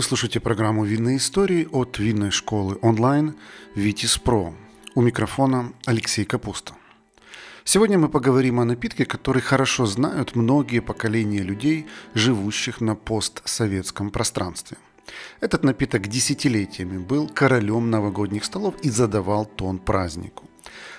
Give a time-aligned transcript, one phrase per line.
[0.00, 3.34] Вы слушаете программу «Винные истории» от винной школы онлайн
[3.74, 4.54] «Витис Про».
[4.94, 6.72] У микрофона Алексей Капуста.
[7.64, 14.78] Сегодня мы поговорим о напитке, который хорошо знают многие поколения людей, живущих на постсоветском пространстве.
[15.42, 20.48] Этот напиток десятилетиями был королем новогодних столов и задавал тон празднику.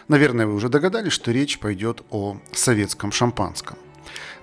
[0.10, 3.80] Наверное, вы уже догадались, что речь пойдет о советском шампанском.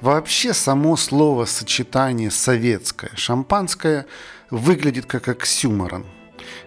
[0.01, 4.07] Вообще само слово сочетание советское, шампанское
[4.51, 6.05] выглядит как оксюморон.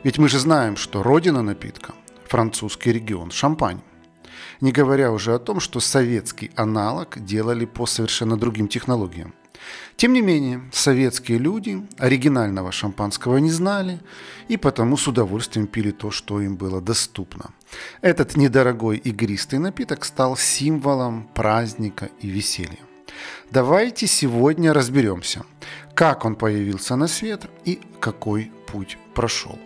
[0.04, 1.94] Ведь мы же знаем, что родина напитка–
[2.28, 3.82] французский регион, Шампань.
[4.62, 9.34] Не говоря уже о том, что советский аналог делали по совершенно другим технологиям.
[9.96, 14.00] Тем не менее, советские люди оригинального шампанского не знали
[14.48, 17.52] и потому с удовольствием пили то, что им было доступно.
[18.02, 22.80] Этот недорогой игристый напиток стал символом праздника и веселья.
[23.52, 25.44] Давайте сегодня разберемся,
[25.94, 29.58] как он появился на свет и какой путь прошел.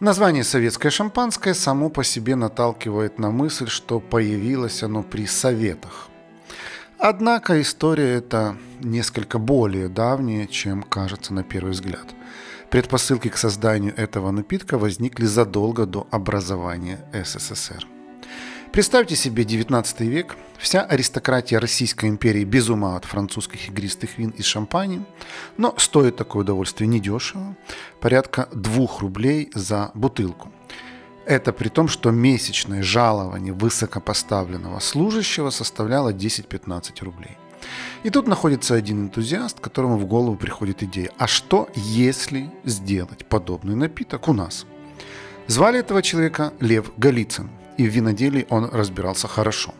[0.00, 6.08] Название «советское шампанское» само по себе наталкивает на мысль, что появилось оно при советах.
[6.98, 12.06] Однако история эта несколько более давняя, чем кажется на первый взгляд.
[12.70, 17.97] Предпосылки к созданию этого напитка возникли задолго до образования СССР.
[18.72, 24.44] Представьте себе 19 век, вся аристократия Российской империи без ума от французских игристых вин из
[24.44, 25.04] шампани,
[25.56, 27.56] но стоит такое удовольствие недешево,
[28.00, 30.52] порядка 2 рублей за бутылку.
[31.26, 37.36] Это при том, что месячное жалование высокопоставленного служащего составляло 10-15 рублей.
[38.04, 43.74] И тут находится один энтузиаст, которому в голову приходит идея, а что если сделать подобный
[43.74, 44.66] напиток у нас?
[45.48, 49.72] Звали этого человека Лев Голицын и в виноделии он разбирался хорошо.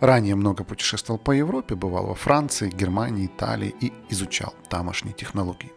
[0.00, 5.72] Ранее много путешествовал по Европе, бывал во Франции, Германии, Италии и изучал тамошние технологии.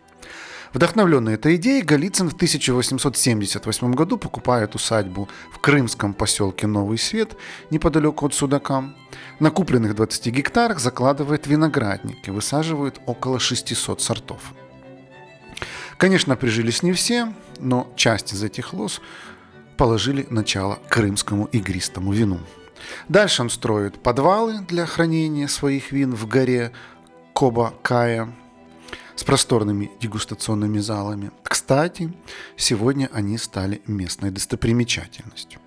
[0.73, 7.35] Вдохновленный этой идеей, Голицын в 1878 году покупает усадьбу в крымском поселке Новый Свет,
[7.71, 8.93] неподалеку от Судака.
[9.39, 14.53] На купленных 20 гектарах закладывает виноградник и высаживает около 600 сортов.
[15.97, 19.01] Конечно, прижились не все, но часть из этих лоз
[19.79, 22.39] положили начало крымскому игристому вину.
[23.07, 26.73] Дальше он строит подвалы для хранения своих вин в горе
[27.33, 28.27] Коба-Кая
[29.15, 31.31] с просторными дегустационными залами.
[31.43, 32.13] Кстати,
[32.57, 35.61] сегодня они стали местной достопримечательностью.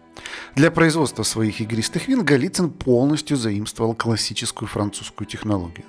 [0.56, 5.86] Для производства своих игристых вин Голицын полностью заимствовал классическую французскую технологию.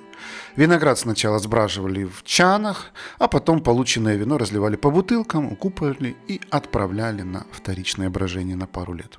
[0.56, 7.22] Виноград сначала сбраживали в чанах, а потом полученное вино разливали по бутылкам, укупали и отправляли
[7.22, 9.18] на вторичное брожение на пару лет.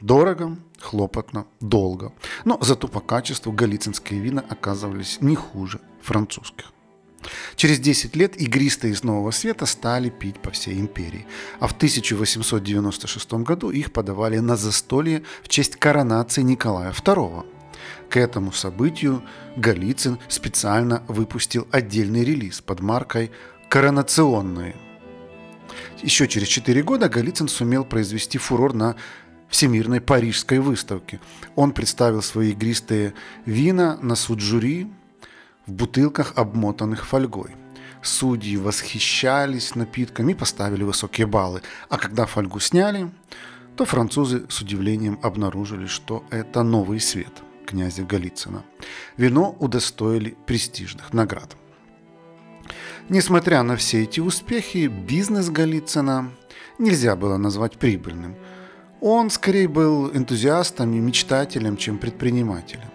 [0.00, 2.12] Дорого, хлопотно, долго.
[2.44, 6.72] Но зато по качеству галицинские вина оказывались не хуже французских.
[7.56, 11.26] Через 10 лет игристые из Нового Света стали пить по всей империи,
[11.58, 17.55] а в 1896 году их подавали на застолье в честь коронации Николая II.
[18.08, 19.22] К этому событию
[19.56, 23.30] Голицын специально выпустил отдельный релиз под маркой
[23.68, 24.76] «Коронационные».
[26.02, 28.96] Еще через 4 года Голицын сумел произвести фурор на
[29.48, 31.20] Всемирной Парижской выставке.
[31.54, 33.14] Он представил свои игристые
[33.44, 34.88] вина на суд жюри
[35.66, 37.56] в бутылках, обмотанных фольгой.
[38.02, 41.62] Судьи восхищались напитками и поставили высокие баллы.
[41.88, 43.10] А когда фольгу сняли,
[43.76, 47.32] то французы с удивлением обнаружили, что это новый свет–
[47.66, 48.62] князя Голицына.
[49.16, 51.56] Вино удостоили престижных наград.
[53.08, 56.32] Несмотря на все эти успехи, бизнес Голицына
[56.78, 58.36] нельзя было назвать прибыльным.
[59.00, 62.88] Он скорее был энтузиастом и мечтателем, чем предпринимателем.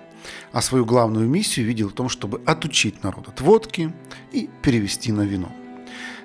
[0.52, 3.94] А свою главную миссию видел в том, чтобы отучить народ от водки
[4.32, 5.52] и перевести на вино.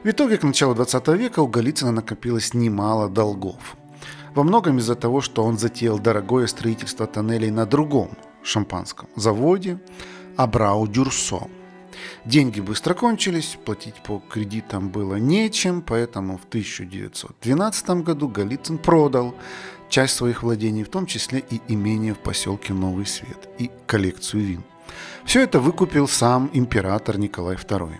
[0.03, 3.77] В итоге к началу 20 века у Голицына накопилось немало долгов.
[4.35, 8.11] Во многом из-за того, что он затеял дорогое строительство тоннелей на другом,
[8.47, 9.79] шампанском заводе
[10.37, 11.49] Абрау Дюрсо.
[12.25, 19.35] Деньги быстро кончились, платить по кредитам было нечем, поэтому в 1912 году Голицын продал
[19.89, 24.65] часть своих владений, в том числе и имение в поселке Новый Свет и коллекцию вин.
[25.25, 27.95] Все это выкупил сам император Николай II.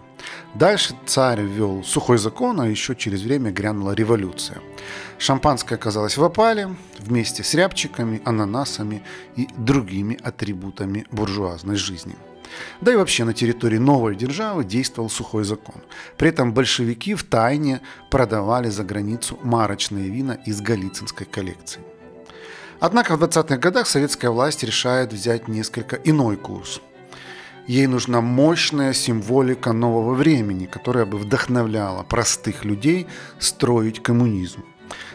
[0.55, 4.59] Дальше царь ввел сухой закон, а еще через время грянула революция.
[5.19, 9.03] Шампанское оказалось в опале вместе с рябчиками, ананасами
[9.37, 12.17] и другими атрибутами буржуазной жизни.
[12.81, 15.83] Да и вообще на территории новой державы действовал сухой закон.
[16.17, 17.81] При этом большевики в тайне
[18.11, 21.83] продавали за границу марочные вина из галицинской коллекции.
[22.81, 26.81] Однако в 20-х годах советская власть решает взять несколько иной курс.
[27.67, 33.07] Ей нужна мощная символика нового времени, которая бы вдохновляла простых людей
[33.39, 34.65] строить коммунизм.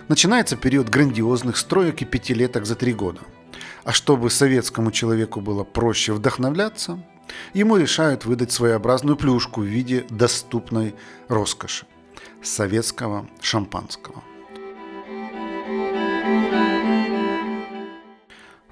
[0.09, 3.21] Начинается период грандиозных строек и пятилеток за три года.
[3.85, 7.01] А чтобы советскому человеку было проще вдохновляться,
[7.53, 10.93] ему решают выдать своеобразную плюшку в виде доступной
[11.29, 11.85] роскоши–
[12.43, 14.23] советского шампанского.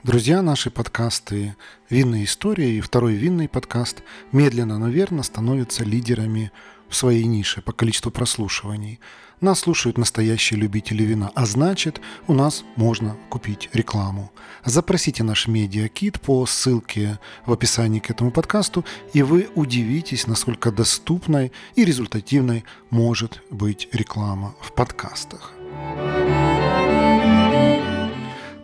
[0.01, 1.57] Друзья, наши подкасты
[1.89, 4.01] «Винные истории» и второй винный подкаст
[4.31, 6.53] медленно, но верно становятся лидерами
[6.87, 9.01] в своей нише по количеству прослушиваний.
[9.41, 14.31] Нас слушают настоящие любители вина, а значит, у нас можно купить рекламу.
[14.63, 21.51] Запросите наш медиакит по ссылке в описании к этому подкасту, и вы удивитесь, насколько доступной
[21.75, 25.51] и результативной может быть реклама в подкастах.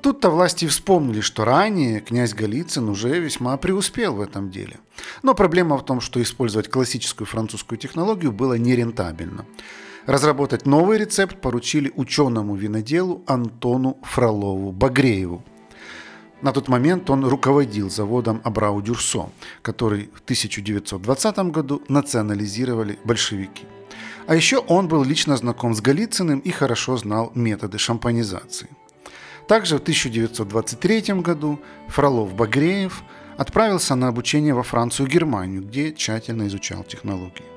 [0.06, 4.78] Тут-то власти вспомнили, что ранее князь Голицын уже весьма преуспел в этом деле.
[5.24, 9.48] Но проблема в том, что использовать классическую французскую технологию было нерентабельно.
[10.06, 15.44] Разработать новый рецепт поручили ученому виноделу Антону Фролову Багрееву.
[16.44, 19.31] На тот момент он руководил заводом Абрау-Дюрсо,
[19.63, 23.66] который в 1920 году национализировали большевики.
[24.28, 28.69] А еще он был лично знаком с Голицыным и хорошо знал методы шампанизации–
[29.47, 31.59] также в 1923 году
[31.89, 33.03] Фролов-Багреев
[33.38, 37.56] отправился на обучение во Францию и Германию, где тщательно изучал технологии.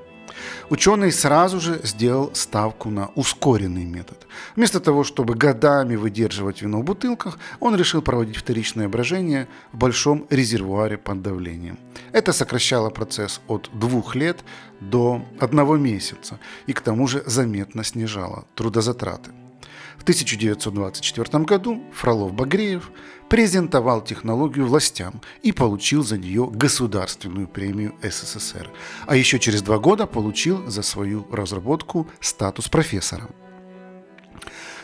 [0.71, 4.27] Ученый сразу же сделал ставку на ускоренный метод.
[4.57, 10.27] Вместо того, чтобы годами выдерживать вино в бутылках, он решил проводить вторичное брожение в большом
[10.31, 11.79] резервуаре под давлением.
[12.13, 14.45] Это сокращало процесс от двух лет
[14.81, 19.31] до одного месяца и к тому же заметно снижало трудозатраты.
[20.09, 22.91] В 1924 году Фролов-Багреев
[23.29, 28.71] презентовал технологию властям и получил за нее государственную премию СССР.
[29.07, 33.29] А еще через два года получил за свою разработку статус профессора.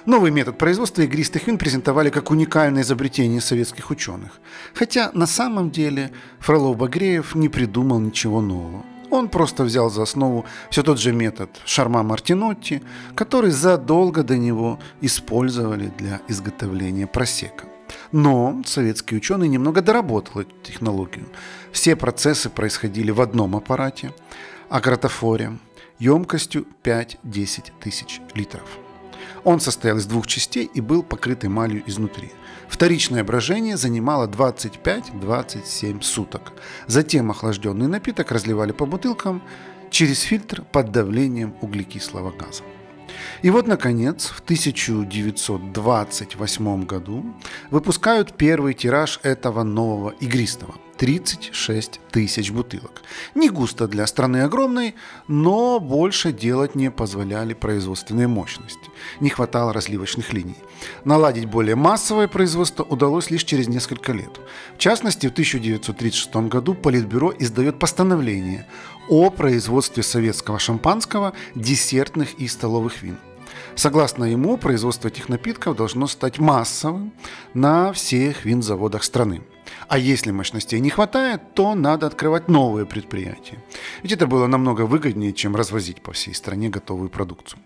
[0.05, 4.41] Новый метод производства игристых вин презентовали как уникальное изобретение советских ученых.
[4.75, 8.85] Хотя на самом деле Фролов-Багреев не придумал ничего нового.
[9.15, 12.83] Он просто взял за основу все тот же метод Шарма Мартинотти,
[13.15, 17.67] который задолго до него использовали для изготовления просека.
[18.11, 21.27] Но советский ученый немного доработал эту технологию.
[21.71, 24.13] Все процессы происходили в одном аппарате,
[24.69, 25.59] агротофоре,
[26.01, 28.69] емкостью 5-10 тысяч литров.
[29.45, 32.33] Он состоял из двух частей и был покрыт эмалью изнутри–
[32.69, 36.55] Вторичное брожение занимало 25-27 суток.
[36.87, 39.43] Затем охлажденный напиток разливали по бутылкам
[39.91, 42.63] через фильтр под давлением углекислого газа.
[43.43, 47.25] И вот, наконец, в 1928 году
[47.71, 50.75] выпускают первый тираж этого нового игристого.
[50.97, 53.03] 36 тысяч бутылок.
[53.35, 54.95] Не густо для страны огромной,
[55.29, 58.91] но больше делать не позволяли производственные мощности.
[59.21, 60.57] Не хватало разливочных линий.
[61.05, 64.41] Наладить более массовое производство удалось лишь через несколько лет.
[64.77, 68.67] В частности, в 1936 году Политбюро издает постановление
[69.09, 73.19] о производстве советского шампанского, десертных и столовых вин.
[73.75, 77.13] Согласно ему, производство этих напитков должно стать массовым
[77.55, 79.43] на всех винзаводах страны.
[79.89, 83.59] А если мощностей не хватает, то надо открывать новые предприятия.
[84.03, 87.61] Ведь это было намного выгоднее, чем развозить по всей стране готовую продукцию.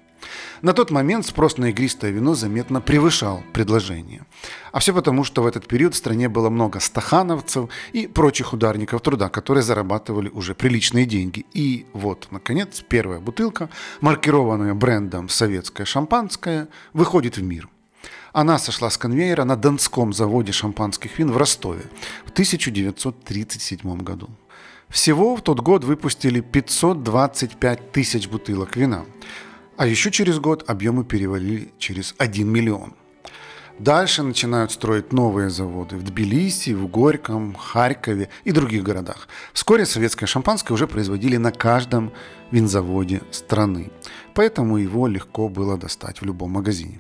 [0.63, 4.27] На тот момент спрос на игристое вино заметно превышал предложение.
[4.73, 9.03] А все потому, что в этот период в стране было много стахановцев и прочих ударников
[9.03, 11.47] труда, которые зарабатывали уже приличные деньги.
[11.53, 17.69] И вот, наконец, первая бутылка, маркированная брендом «Советское шампанское», выходит в мир–
[18.33, 21.85] она сошла с конвейера на Донском заводе шампанских вин в Ростове
[22.25, 24.29] в 1937 году.
[24.89, 29.05] Всего в тот год выпустили 525 тысяч бутылок вина.
[29.77, 32.95] А еще через год объемы перевалили через 1 миллион.
[33.79, 39.29] Дальше начинают строить новые заводы в Тбилиси, в Горьком, Харькове и других городах.
[39.53, 42.13] Вскоре советское шампанское уже производили на каждом
[42.51, 43.93] винзаводе страны,
[44.35, 46.99] поэтому его легко было достать в любом магазине.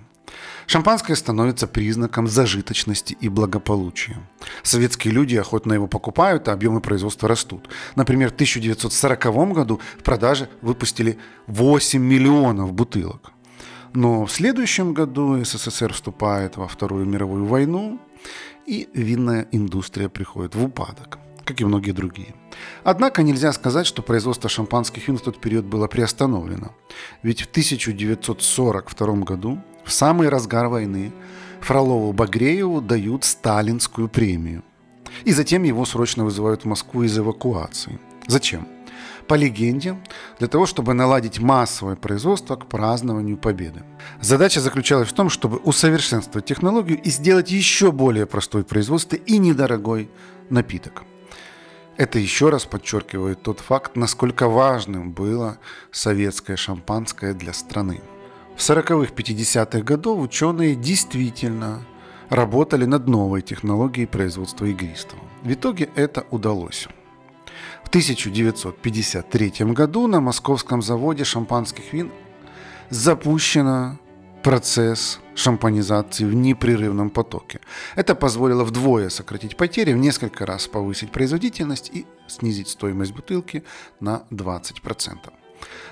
[0.67, 4.19] Шампанское становится признаком зажиточности и благополучия.
[4.63, 7.69] Советские люди охотно его покупают, а объемы производства растут.
[7.97, 13.33] Например, в 1940 году в продаже выпустили 8 миллионов бутылок.
[13.95, 17.99] Но в следующем году СССР вступает во Вторую мировую войну,
[18.67, 22.35] и винная индустрия приходит в упадок, как и многие другие.
[22.85, 26.75] Однако нельзя сказать, что производство шампанских вин в тот период было приостановлено.
[27.23, 31.13] Ведь в 1942 году в самый разгар войны
[31.61, 34.63] Фролову Багрееву дают сталинскую премию.
[35.25, 37.99] И затем его срочно вызывают в Москву из эвакуации.
[38.27, 38.69] Зачем?
[39.27, 39.97] По легенде,
[40.39, 43.83] для того, чтобы наладить массовое производство к празднованию победы.
[44.21, 50.11] Задача заключалась в том, чтобы усовершенствовать технологию и сделать еще более простой производство и недорогой
[50.51, 51.05] напиток.
[51.97, 55.59] Это еще раз подчеркивает тот факт, насколько важным было
[55.91, 58.03] советское шампанское для страны.
[58.59, 61.87] В 40-х, 50-х годах ученые действительно
[62.29, 65.23] работали над новой технологией производства игристого.
[65.45, 66.89] В итоге это удалось.
[67.85, 72.11] В 1953 году на московском заводе шампанских вин
[72.91, 74.01] запущено
[74.43, 77.61] процесс шампанизации в непрерывном потоке.
[77.95, 83.63] Это позволило вдвое сократить потери, в несколько раз повысить производительность и снизить стоимость бутылки
[84.01, 85.33] на 20%.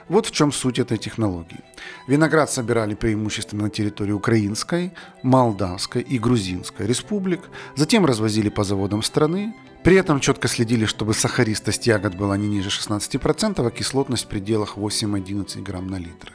[0.09, 1.61] Вот в чем суть этой технологии.
[2.07, 4.93] Виноград собирали преимущественно на территории Украинской,
[5.23, 7.41] Молдавской и Грузинской республик,
[7.75, 12.71] затем развозили по заводам страны, при этом четко следили, чтобы сахаристость ягод была не ниже
[12.71, 16.33] 16%, а кислотность в пределах 8-11 грамм на литр.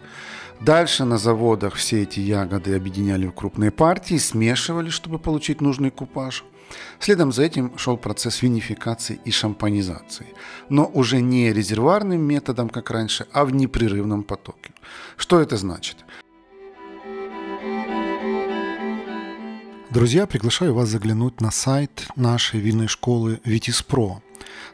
[0.61, 6.45] Дальше на заводах все эти ягоды объединяли в крупные партии, смешивали, чтобы получить нужный купаж.
[6.99, 10.27] Следом за этим шел процесс винификации и шампанизации,
[10.69, 14.71] но уже не резервуарным методом, как раньше, а в непрерывном потоке.
[15.17, 15.97] Что это значит?
[19.89, 24.21] Друзья, приглашаю вас заглянуть на сайт нашей винной школы Витис.Про.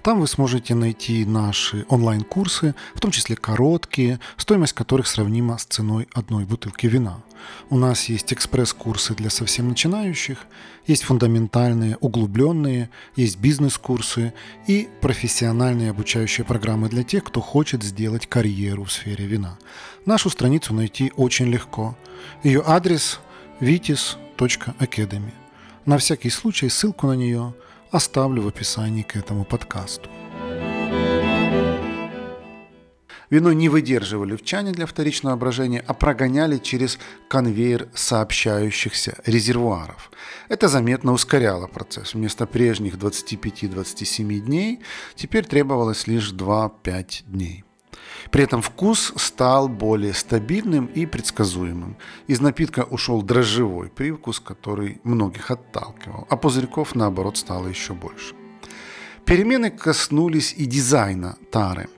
[0.02, 6.08] Там вы сможете найти наши онлайн-курсы, в том числе короткие, стоимость которых сравнима с ценой
[6.14, 7.24] одной бутылки вина.
[7.70, 10.40] У нас есть экспресс-курсы для совсем начинающих,
[10.86, 14.34] есть фундаментальные, углубленные, есть бизнес-курсы
[14.68, 19.58] и профессиональные обучающие программы для тех, кто хочет сделать карьеру в сфере вина.
[20.06, 21.98] Нашу страницу найти очень легко.
[22.44, 23.20] Ее адрес
[23.60, 25.34] vitis.academy.
[25.86, 27.54] На всякий случай ссылку на нее–
[27.92, 30.10] оставлю в описании к этому подкасту.
[33.30, 40.12] Вино не выдерживали в чане для вторичного брожения, а прогоняли через конвейер сообщающихся резервуаров.
[40.48, 42.14] Это заметно ускоряло процесс.
[42.14, 44.80] Вместо прежних 25-27 дней
[45.16, 47.67] теперь требовалось лишь 2-5 дней.
[48.32, 51.98] При этом вкус стал более стабильным и предсказуемым.
[52.28, 58.36] Из напитка ушел дрожжевой привкус, который многих отталкивал, а пузырьков, наоборот, стало еще больше.
[59.26, 61.90] Перемены коснулись и дизайна тары.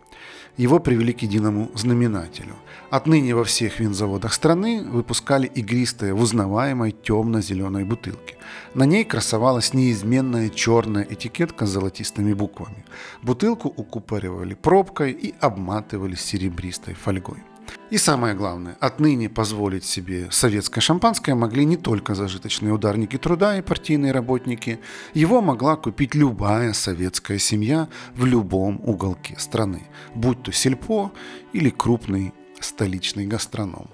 [0.60, 2.56] Его привели к единому знаменателю–
[2.90, 8.36] Отныне во всех винзаводах страны выпускали игристые в узнаваемой темно-зеленой бутылке.
[8.74, 12.84] На ней красовалась неизменная черная этикетка с золотистыми буквами.
[13.22, 17.44] Бутылку укупоривали пробкой и обматывали серебристой фольгой.
[17.90, 23.62] И самое главное, отныне позволить себе советское шампанское могли не только зажиточные ударники труда и
[23.62, 24.80] партийные работники,
[25.14, 29.84] его могла купить любая советская семья в любом уголке страны,
[30.14, 31.12] будь то сельпо
[31.52, 33.90] или крупный столичный гастроном.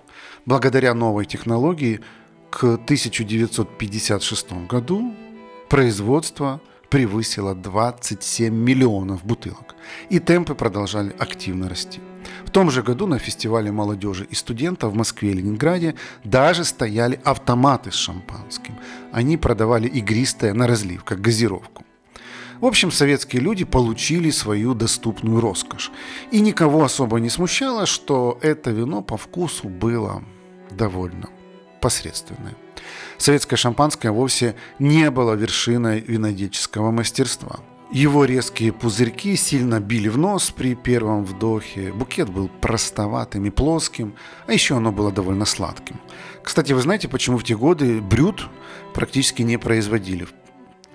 [0.45, 2.01] Благодаря новой технологии
[2.49, 5.13] к 1956 году
[5.69, 9.75] производство превысило 27 миллионов бутылок,
[10.09, 12.01] и темпы продолжали активно расти.
[12.45, 17.19] В том же году на фестивале молодежи и студентов в Москве и Ленинграде даже стояли
[17.23, 18.75] автоматы с шампанским.
[19.11, 21.83] Они продавали игристое на разлив, как газировку.
[22.61, 25.91] В общем, советские люди получили свою доступную роскошь.
[26.31, 30.23] И никого особо не смущало, что это вино по вкусу было
[30.71, 31.29] довольно
[31.81, 32.55] посредственное.
[33.17, 37.59] Советское шампанское вовсе не было вершиной винодельческого мастерства.
[37.95, 41.93] Его резкие пузырьки сильно били в нос при первом вдохе.
[41.93, 44.15] Букет был простоватым и плоским,
[44.47, 46.01] а еще оно было довольно сладким.
[46.43, 48.49] Кстати, вы знаете, почему в те годы брют
[48.93, 50.27] практически не производили?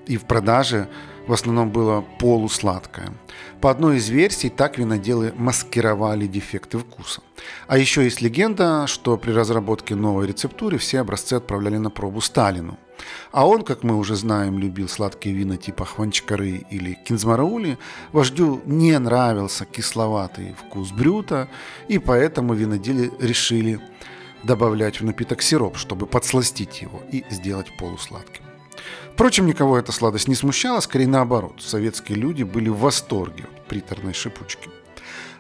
[0.05, 0.91] И в продаже
[1.27, 3.15] в основном было полусладкое.
[3.63, 7.23] По одной из версий, так виноделы маскировали дефекты вкуса.
[7.67, 12.79] А еще есть легенда, что при разработке новой рецептуры все образцы отправляли на пробу Сталину.
[13.33, 17.79] А он, как мы уже знаем, любил сладкие вина типа хванчкары или кинзмараули.
[18.13, 21.49] Вождю не нравился кисловатый вкус брюта,
[21.89, 23.81] и поэтому винодели решили
[24.43, 28.45] добавлять в напиток сироп, чтобы подсластить его и сделать полусладким.
[29.13, 31.61] Впрочем, никого эта сладость не смущала, скорее наоборот.
[31.61, 34.71] Советские люди были в восторге от приторной шипучки.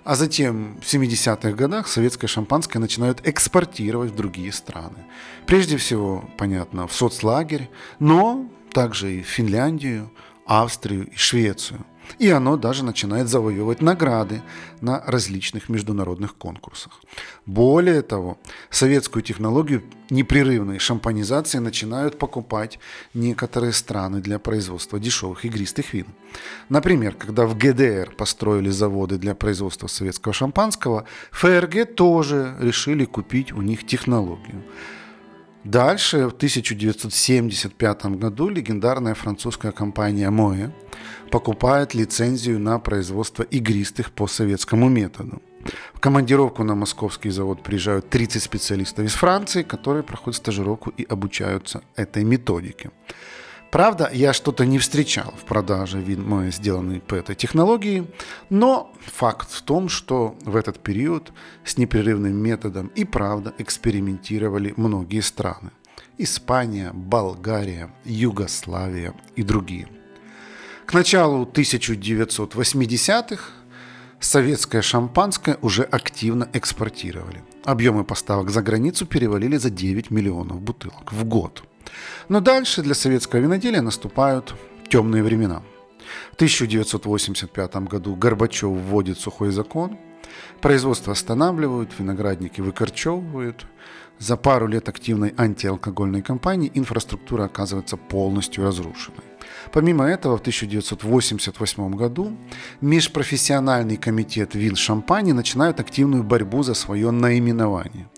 [0.04, 5.04] А затем в 70-х годах советское шампанское начинают экспортировать в другие страны.
[5.46, 10.10] Прежде всего, понятно, в соцлагерь, но также и в Финляндию,
[10.46, 11.84] Австрию и Швецию.
[12.18, 14.42] И оно даже начинает завоевывать награды
[14.80, 17.00] на различных международных конкурсах.
[17.46, 18.38] Более того,
[18.70, 22.78] советскую технологию непрерывной шампанизации начинают покупать
[23.14, 26.06] некоторые страны для производства дешевых игристых вин.
[26.68, 33.62] Например, когда в ГДР построили заводы для производства советского шампанского, ФРГ тоже решили купить у
[33.62, 34.62] них технологию.
[35.64, 40.70] Дальше, в 1975 году, легендарная французская компания Moe
[41.30, 45.42] покупает лицензию на производство игристых по советскому методу.
[45.92, 51.82] В командировку на московский завод приезжают 30 специалистов из Франции, которые проходят стажировку и обучаются
[51.94, 52.90] этой методике.
[53.70, 58.04] Правда, я что-то не встречал в продаже вин мои, сделанные по этой технологии,
[58.48, 61.32] но факт в том, что в этот период
[61.64, 65.70] с непрерывным методом и правда экспериментировали многие страны.
[66.18, 69.86] Испания, Болгария, Югославия и другие.
[70.84, 73.44] К началу 1980-х
[74.18, 77.44] советское шампанское уже активно экспортировали.
[77.64, 81.64] Объемы поставок за границу перевалили за 9 миллионов бутылок в год–
[82.28, 84.54] но дальше для советского виноделия наступают
[84.88, 85.62] темные времена.
[86.32, 89.98] В 1985 году Горбачев вводит сухой закон,
[90.60, 93.66] производство останавливают, виноградники выкорчевывают.
[94.18, 99.29] За пару лет активной антиалкогольной кампании инфраструктура оказывается полностью разрушенной.
[99.72, 102.36] Помимо этого, в 1988 году
[102.80, 108.08] Межпрофессиональный комитет вин шампани начинает активную борьбу за свое наименование.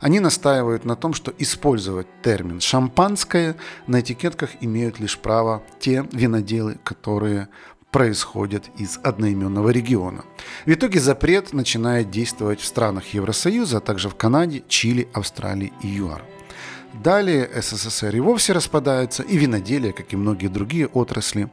[0.00, 3.56] Они настаивают на том, что использовать термин «шампанское»
[3.86, 7.48] на этикетках имеют лишь право те виноделы, которые
[7.92, 10.24] происходят из одноименного региона.
[10.66, 15.88] В итоге запрет начинает действовать в странах Евросоюза, а также в Канаде, Чили, Австралии и
[15.88, 16.24] ЮАР.
[16.92, 21.48] Далее СССР и вовсе распадается, и виноделие, как и многие другие отрасли,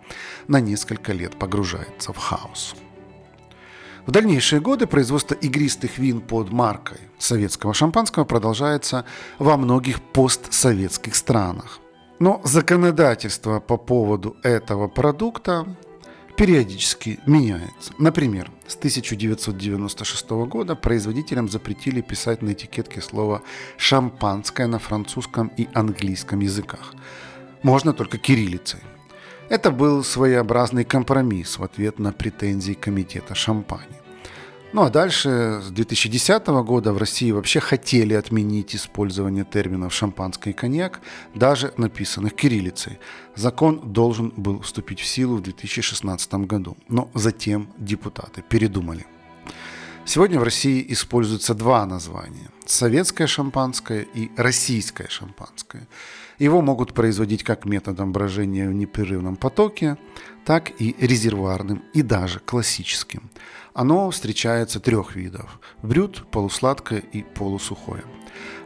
[0.48, 2.76] на несколько лет погружается в хаос.
[4.06, 9.06] В дальнейшие годы производство игристых вин под маркой советского шампанского продолжается
[9.38, 11.80] во многих постсоветских странах.
[12.20, 15.66] Но законодательство по поводу этого продукта
[16.40, 17.92] периодически меняется.
[17.98, 23.42] Например, с 1996 года производителям запретили писать на этикетке слово
[23.76, 26.94] «шампанское» на французском и английском языках.
[27.62, 28.80] Можно только кириллицей.
[29.50, 34.00] Это был своеобразный компромисс в ответ на претензии комитета шампани.
[34.72, 40.54] Ну а дальше, с 2010 года в России вообще хотели отменить использование терминов «шампанское» и
[40.54, 41.02] «коньяк»,
[41.34, 43.00] даже написанных кириллицей.
[43.36, 49.08] Закон должен был вступить в силу в 2016 году, но затем депутаты передумали.
[50.06, 55.88] Сегодня в России используются два названия– советское шампанское и российское шампанское.
[56.38, 59.98] Его могут производить как методом брожения в непрерывном потоке,
[60.46, 63.32] так и резервуарным и даже классическим–
[63.80, 68.04] оно встречается трех видов– брют, полусладкое и полусухое.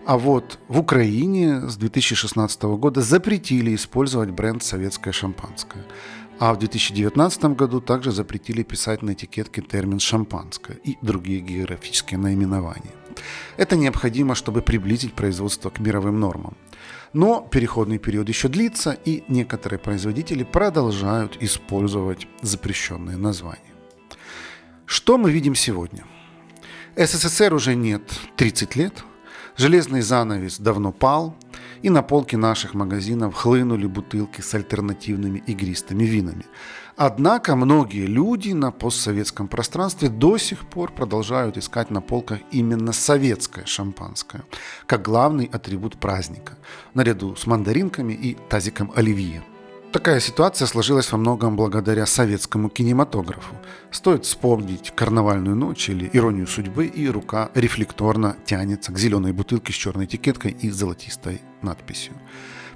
[0.08, 5.86] А вот в Украине с 2016 года запретили использовать бренд «Советское шампанское».
[6.40, 12.96] А в 2019 году также запретили писать на этикетке термин «шампанское» и другие географические наименования.
[13.58, 16.58] Это необходимо, чтобы приблизить производство к мировым нормам.
[17.14, 23.73] Но переходный период еще длится, и некоторые производители продолжают использовать запрещенные названия.
[24.94, 26.04] Что мы видим сегодня?
[26.96, 28.04] СССР уже нет
[28.36, 29.04] 30 лет,
[29.58, 31.36] железный занавес давно пал,
[31.82, 36.46] и на полки наших магазинов хлынули бутылки с альтернативными игристыми винами.
[36.96, 43.66] Однако многие люди на постсоветском пространстве до сих пор продолжают искать на полках именно советское
[43.66, 44.44] шампанское,
[44.86, 46.60] как главный атрибут праздника,
[46.94, 49.44] наряду с мандаринками и тазиком оливье–
[49.94, 53.54] Такая ситуация сложилась во многом благодаря советскому кинематографу.
[53.92, 59.76] Стоит вспомнить «Карнавальную ночь» или «Иронию судьбы», и рука рефлекторно тянется к зеленой бутылке с
[59.76, 62.16] черной этикеткой и золотистой надписью.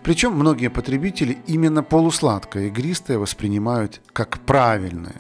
[0.04, 5.20] Причем многие потребители именно полусладкое игристое воспринимают как правильное.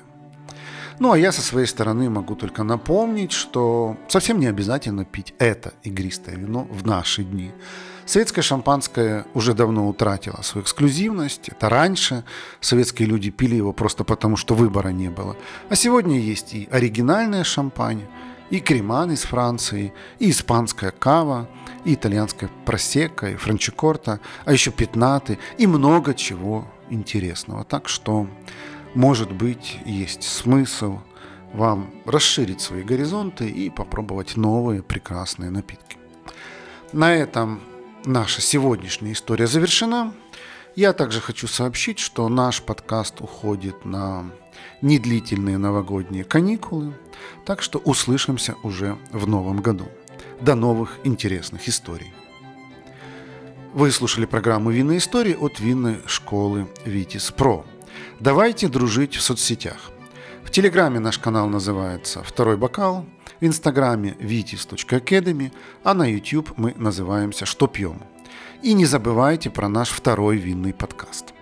[0.99, 5.73] Ну а я со своей стороны могу только напомнить, что совсем не обязательно пить это
[5.83, 7.51] игристое вино в наши дни.
[8.05, 11.49] Советское шампанское уже давно утратило свою эксклюзивность.
[11.49, 12.23] Это раньше
[12.61, 15.35] советские люди пили его просто потому, что выбора не было.
[15.69, 18.05] А сегодня есть и оригинальное шампань,
[18.49, 21.47] и креман из Франции, и испанская кава,
[21.85, 27.65] и итальянская просека, и франчикорта, а еще пятнаты, и много чего интересного.
[27.65, 28.27] Так что,
[28.97, 31.01] может быть, есть смысл
[31.53, 35.97] вам расширить свои горизонты и попробовать новые прекрасные напитки.
[36.93, 37.61] На этом
[38.05, 40.15] наша сегодняшняя история завершена.
[40.75, 44.31] Я также хочу сообщить, что наш подкаст уходит на
[44.81, 46.95] недлительные новогодние каникулы,
[47.45, 49.85] так что услышимся уже в новом году.
[50.41, 52.11] До новых интересных историй.
[53.75, 57.63] Вы слушали программу «Винные истории» от винной школы «Витис Про».
[58.19, 59.91] Давайте дружить в соцсетях.
[60.43, 63.05] В Телеграме наш канал называется «Второй бокал»,
[63.39, 65.51] в Инстаграме vitis.academy,
[65.83, 68.01] а на YouTube мы называемся «Что пьем?».
[68.63, 71.36] И не забывайте про наш второй винный подкаст.